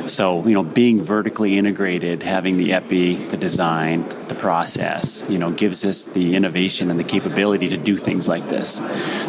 [0.09, 5.51] So, you know, being vertically integrated, having the EPI, the design, the process, you know,
[5.51, 8.81] gives us the innovation and the capability to do things like this.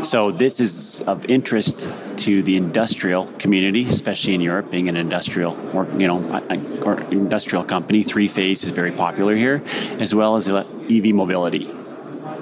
[0.05, 1.89] So, this is of interest
[2.19, 6.21] to the industrial community, especially in Europe, being an industrial or, you know,
[6.85, 8.03] or industrial company.
[8.03, 9.63] Three phase is very popular here,
[9.99, 10.49] as well as
[10.91, 11.71] EV mobility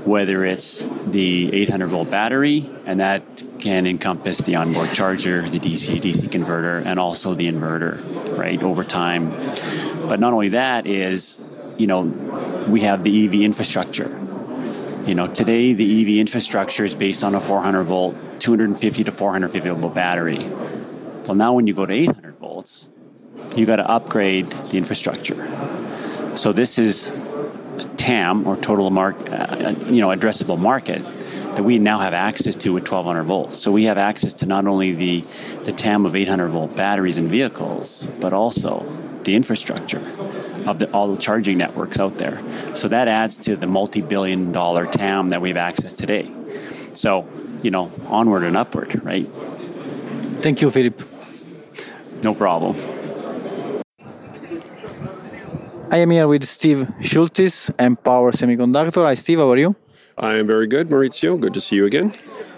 [0.06, 6.00] whether it's the 800 volt battery, and that can encompass the onboard charger, the DC
[6.00, 9.30] DC converter, and also the inverter, right, over time.
[10.08, 11.42] But not only that is,
[11.76, 12.02] you know,
[12.68, 14.08] we have the EV infrastructure.
[15.06, 19.70] You know, today the EV infrastructure is based on a 400 volt, 250 to 450
[19.70, 20.38] volt battery.
[21.26, 22.88] Well, now when you go to 800 volts,
[23.56, 25.36] you got to upgrade the infrastructure.
[26.36, 27.12] So this is
[28.06, 31.02] TAM or total mark, uh, you know, addressable market
[31.56, 33.58] that we now have access to with 1200 volts.
[33.58, 35.24] So we have access to not only the,
[35.64, 38.86] the TAM of 800 volt batteries and vehicles, but also
[39.24, 40.02] the infrastructure
[40.66, 42.40] of the, all the charging networks out there.
[42.76, 46.30] So that adds to the multi-billion dollar TAM that we have access today.
[46.94, 47.26] So,
[47.64, 49.28] you know, onward and upward, right?
[50.44, 51.02] Thank you, Philip.
[52.22, 52.95] No problem.
[55.90, 59.04] I am here with Steve Schultes, Empower Semiconductor.
[59.04, 59.38] Hi, Steve.
[59.38, 59.76] How are you?
[60.18, 61.38] I am very good, Maurizio.
[61.38, 62.12] Good to see you again.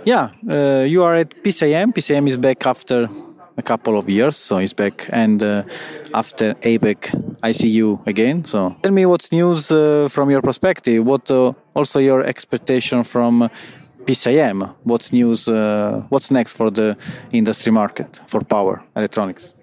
[0.05, 1.93] Yeah, uh, you are at PCIM.
[1.93, 3.09] PCIM is back after
[3.59, 5.07] a couple of years, so it's back.
[5.13, 5.65] And uh,
[6.15, 8.47] after APEC, I see you again.
[8.47, 11.05] So tell me what's news uh, from your perspective.
[11.05, 13.51] What uh, also your expectation from
[14.07, 14.75] PCIM?
[14.85, 15.49] What's news?
[15.49, 16.97] Uh, what's next for the
[17.33, 19.55] industry market for power electronics?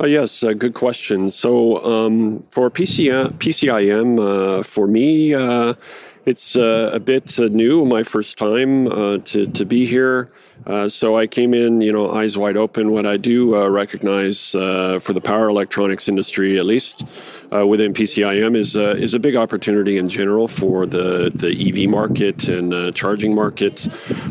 [0.00, 1.30] Uh, yes, uh, good question.
[1.30, 4.18] So um, for PCI, PCIM,
[4.58, 5.74] uh, for me, uh,
[6.26, 10.30] it's uh, a bit uh, new, my first time to, to be here.
[10.88, 12.92] so I came in, you know, eyes wide open.
[12.92, 17.04] What I do recognize for the power electronics industry, at least
[17.52, 22.94] within PCIM, is is a big opportunity in general for the the EV market and
[22.94, 23.86] charging market.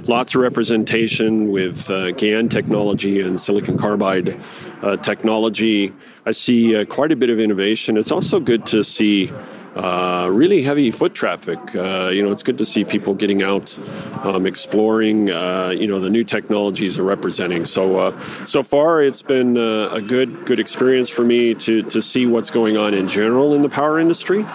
[0.07, 4.36] Lots of representation with GaN technology and silicon carbide
[4.84, 5.94] uh, technology.
[6.26, 7.98] I see uh, quite a bit of innovation.
[7.98, 9.32] It's also good to see
[9.76, 11.58] uh, really heavy foot traffic.
[11.76, 13.78] Uh, you know, it's good to see people getting out,
[14.24, 15.32] um, exploring.
[15.32, 17.66] Uh, you know, the new technologies are representing.
[17.66, 22.02] So, uh, so far, it's been uh, a good good experience for me to to
[22.02, 24.46] see what's going on in general in the power industry.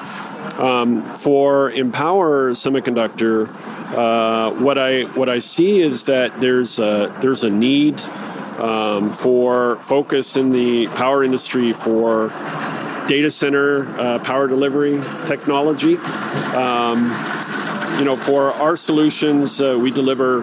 [0.59, 3.49] Um, for Empower Semiconductor,
[3.95, 8.01] uh, what I what I see is that there's a, there's a need
[8.59, 12.29] um, for focus in the power industry for
[13.09, 15.97] data center uh, power delivery technology.
[16.55, 17.05] Um,
[17.99, 20.43] you know, for our solutions, uh, we deliver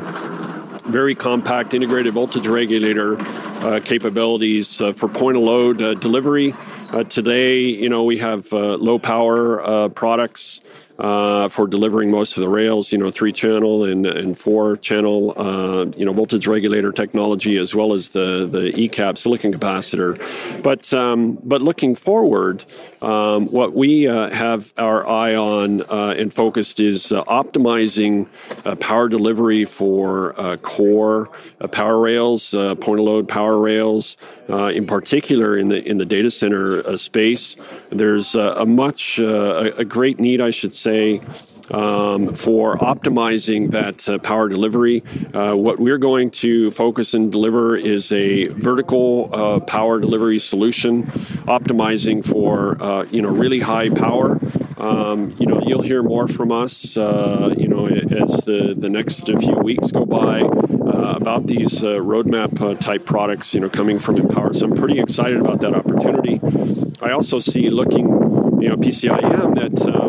[0.85, 3.17] very compact integrated voltage regulator
[3.65, 6.53] uh, capabilities uh, for point of load uh, delivery.
[6.91, 10.61] Uh, today, you know, we have low power products
[10.99, 15.33] uh, for delivering most of the rails, you know, three channel and, and four channel,
[15.35, 20.15] uh, you know, voltage regulator technology, as well as the, the ECAP silicon capacitor.
[20.63, 22.63] But, um, but looking forward,
[23.01, 28.27] um, what we uh, have our eye on uh, and focused is uh, optimizing
[28.65, 31.29] uh, power delivery for core
[31.71, 34.17] power rails, point of load power rails,
[34.47, 37.57] in particular in the in the data center space.
[37.89, 41.21] There's a much a, a great need, I should say say,
[41.71, 45.03] um, for optimizing that uh, power delivery.
[45.33, 51.03] Uh, what we're going to focus and deliver is a vertical uh, power delivery solution,
[51.47, 54.39] optimizing for uh, you know really high power.
[54.77, 56.97] Um, you know, you'll hear more from us.
[56.97, 60.41] Uh, you know, as the the next few weeks go by.
[60.85, 65.39] Uh, about these roadmap type products, you know, coming from Empower, so I'm pretty excited
[65.39, 66.39] about that opportunity.
[67.01, 68.05] I also see looking,
[68.61, 70.04] you know, PCIM that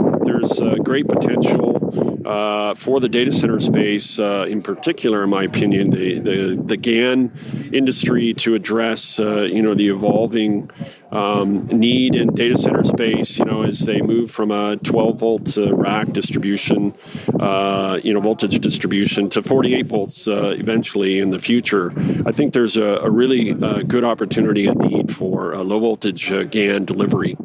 [0.47, 5.45] there's uh, great potential uh, for the data center space, uh, in particular, in my
[5.45, 7.33] opinion, the, the, the GAN
[7.73, 10.71] industry to address, uh, you know, the evolving
[11.13, 15.59] um, need in data center space, you know, as they move from a 12 volt
[15.59, 16.95] uh, rack distribution,
[17.41, 21.93] uh, you know, voltage distribution to 48 volts eventually in the future.
[22.27, 26.85] I think there's a, a really good opportunity and need for a low voltage GAN
[26.85, 27.37] delivery.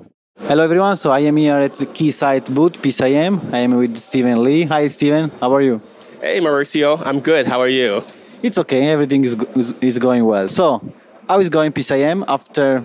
[0.47, 3.53] Hello everyone, so I am here at the Keysight booth, PCIM.
[3.53, 4.63] I am with Stephen Lee.
[4.63, 5.81] Hi Stephen, how are you?
[6.19, 7.45] Hey Mauricio, I'm good.
[7.47, 8.03] How are you?
[8.41, 10.49] It's okay, everything is, is, is going well.
[10.49, 10.81] So,
[11.29, 12.83] how is going PCIM after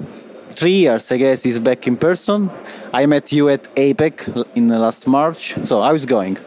[0.50, 2.50] three years, I guess, is back in person.
[2.92, 5.54] I met you at APEC in the last March.
[5.64, 6.38] So, how is going?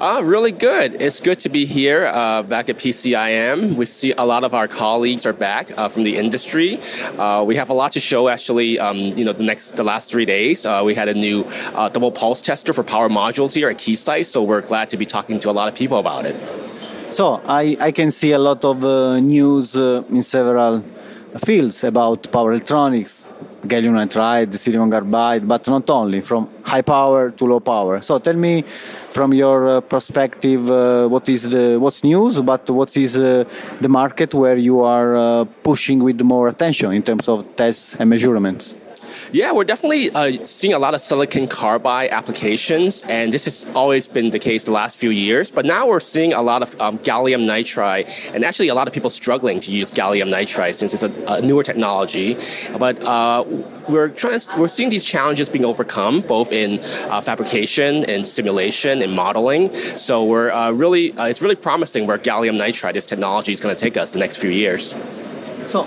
[0.00, 0.94] Uh, really good.
[1.02, 3.74] It's good to be here uh, back at PCIM.
[3.74, 6.80] We see a lot of our colleagues are back uh, from the industry.
[7.18, 8.78] Uh, we have a lot to show actually.
[8.78, 11.42] Um, you know, the next the last three days, uh, we had a new
[11.74, 14.24] uh, double pulse tester for power modules here at Keysight.
[14.24, 16.34] So we're glad to be talking to a lot of people about it.
[17.12, 18.82] So I, I can see a lot of
[19.22, 20.82] news in several
[21.38, 23.26] fields about power electronics,
[23.66, 28.00] gallium nitride, silicon carbide, but not only, from high power to low power.
[28.00, 28.62] So tell me,
[29.10, 33.44] from your uh, perspective, uh, what is the what's news, but what is uh,
[33.80, 38.10] the market where you are uh, pushing with more attention in terms of tests and
[38.10, 38.74] measurements?
[39.32, 44.08] Yeah, we're definitely uh, seeing a lot of silicon carbide applications, and this has always
[44.08, 45.52] been the case the last few years.
[45.52, 48.92] But now we're seeing a lot of um, gallium nitride, and actually a lot of
[48.92, 52.36] people struggling to use gallium nitride since it's a, a newer technology.
[52.76, 53.44] But uh,
[53.88, 59.00] we're trying to, we're seeing these challenges being overcome both in uh, fabrication and simulation
[59.00, 59.72] and modeling.
[59.96, 63.76] So we're uh, really uh, it's really promising where gallium nitride, this technology, is going
[63.76, 64.92] to take us the next few years.
[65.68, 65.84] So,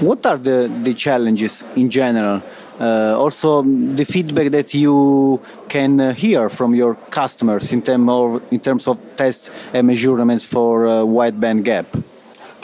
[0.00, 2.42] what are the, the challenges in general
[2.80, 8.42] uh, also the feedback that you can uh, hear from your customers in, term of,
[8.52, 11.86] in terms of tests and measurements for uh, wideband gap.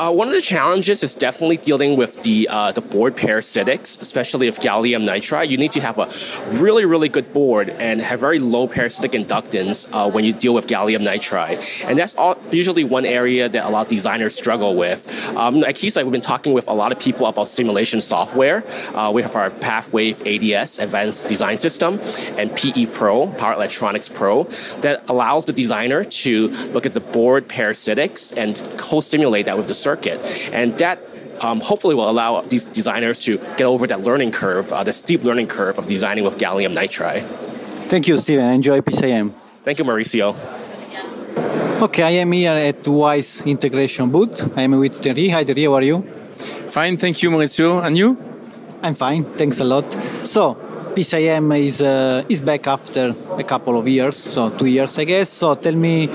[0.01, 4.49] Uh, one of the challenges is definitely dealing with the uh, the board parasitics, especially
[4.49, 5.51] of gallium nitride.
[5.51, 6.11] You need to have a
[6.59, 10.67] really really good board and have very low parasitic inductance uh, when you deal with
[10.69, 15.07] gallium nitride, and that's all, usually one area that a lot of designers struggle with.
[15.37, 18.65] Um, at Keysight, we've been talking with a lot of people about simulation software.
[18.95, 22.01] Uh, we have our PathWave ADS Advanced Design System
[22.39, 24.45] and PE Pro Power Electronics Pro
[24.81, 29.75] that allows the designer to look at the board parasitics and co-simulate that with the
[29.91, 30.19] circuit.
[30.53, 30.99] And that
[31.47, 35.21] um, hopefully will allow these designers to get over that learning curve, uh, the steep
[35.29, 37.25] learning curve of designing with gallium nitride.
[37.93, 38.47] Thank you, Stephen.
[38.61, 39.27] Enjoy PCIM.
[39.65, 40.29] Thank you, Mauricio.
[41.87, 44.37] Okay, I am here at WISE Integration booth.
[44.57, 45.29] I am with Thierry.
[45.35, 45.65] Hi, Thierry.
[45.65, 46.03] How are you?
[46.77, 47.83] Fine, thank you, Mauricio.
[47.85, 48.09] And you?
[48.83, 49.25] I'm fine.
[49.41, 49.87] Thanks a lot.
[50.25, 50.43] So,
[50.95, 55.29] PCIM is uh, is back after a couple of years, so two years, I guess.
[55.41, 56.09] So, tell me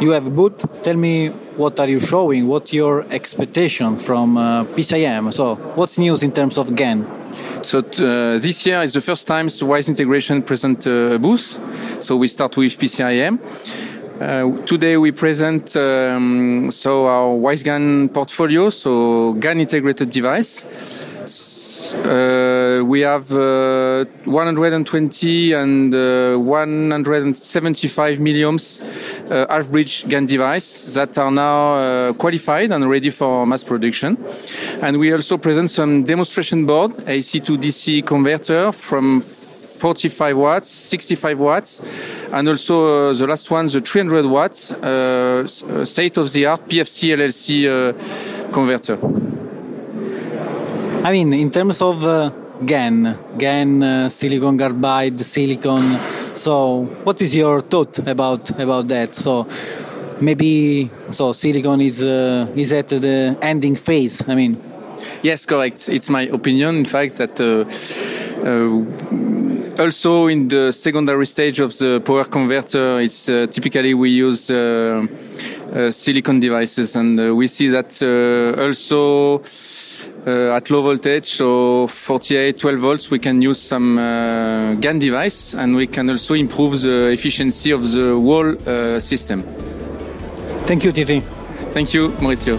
[0.00, 0.64] you have a booth.
[0.82, 2.48] Tell me what are you showing?
[2.48, 5.32] What your expectation from uh, PCIM?
[5.32, 7.06] So, what's news in terms of GAN?
[7.62, 11.58] So uh, this year is the first time WISE Integration present a booth.
[12.00, 13.38] So we start with PCIM.
[14.20, 20.64] Uh, today we present um, so our WISE-GAN portfolio, so GAN integrated device.
[21.94, 28.80] Uh, we have uh, 120 and uh, 175 milliohms
[29.30, 34.16] uh, half bridge GAN device that are now uh, qualified and ready for mass production.
[34.82, 41.38] And we also present some demonstration board AC to DC converter from 45 watts, 65
[41.38, 41.80] watts,
[42.32, 45.46] and also uh, the last one, the 300 watts uh,
[45.84, 48.98] state of the art PFC LLC uh, converter.
[51.04, 52.30] I mean, in terms of uh,
[52.64, 55.98] GAN, GAN, uh, silicon carbide, silicon,
[56.34, 59.14] So, what is your thought about about that?
[59.14, 59.46] So,
[60.22, 64.26] maybe so silicon is uh, is at the ending phase.
[64.26, 64.56] I mean,
[65.22, 65.90] yes, correct.
[65.90, 66.76] It's my opinion.
[66.76, 67.38] In fact, that.
[67.38, 67.64] Uh,
[68.48, 74.46] uh, also, in the secondary stage of the power converter, it's uh, typically we use
[75.90, 78.00] silicon devices, and we see that
[78.58, 79.42] also
[80.26, 83.96] uh, at low voltage, so 48, 12 volts, we can use some
[84.80, 89.42] GaN device, and we can also improve the efficiency of the whole system.
[90.66, 91.20] Thank you, Thierry.
[91.72, 92.58] Thank you, Maurizio.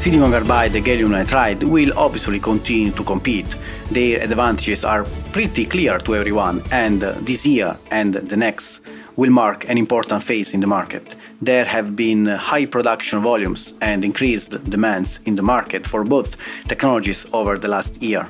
[0.00, 3.54] Silicon carbide and gallium nitride will obviously continue to compete.
[3.90, 8.80] Their advantages are pretty clear to everyone, and this year and the next
[9.16, 11.14] will mark an important phase in the market.
[11.42, 16.36] There have been high production volumes and increased demands in the market for both
[16.68, 18.28] technologies over the last year.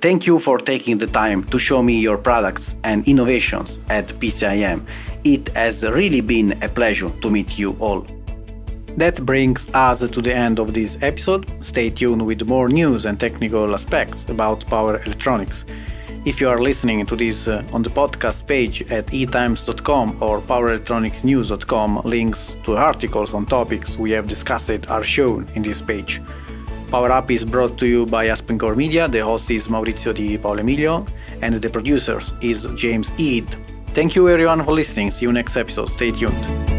[0.00, 4.86] Thank you for taking the time to show me your products and innovations at PCIM.
[5.24, 8.06] It has really been a pleasure to meet you all.
[8.96, 11.50] That brings us to the end of this episode.
[11.64, 15.64] Stay tuned with more news and technical aspects about power electronics.
[16.24, 22.02] If you are listening to this uh, on the podcast page at etimes.com or powerelectronicsnews.com,
[22.04, 26.22] links to articles on topics we have discussed are shown in this page.
[26.92, 29.08] Power Up is brought to you by AspenCore Media.
[29.08, 31.04] The host is Maurizio Di Paolo Emilio,
[31.40, 33.46] and the producer is James Ead.
[33.92, 35.10] Thank you everyone for listening.
[35.10, 35.90] See you next episode.
[35.90, 36.71] Stay tuned.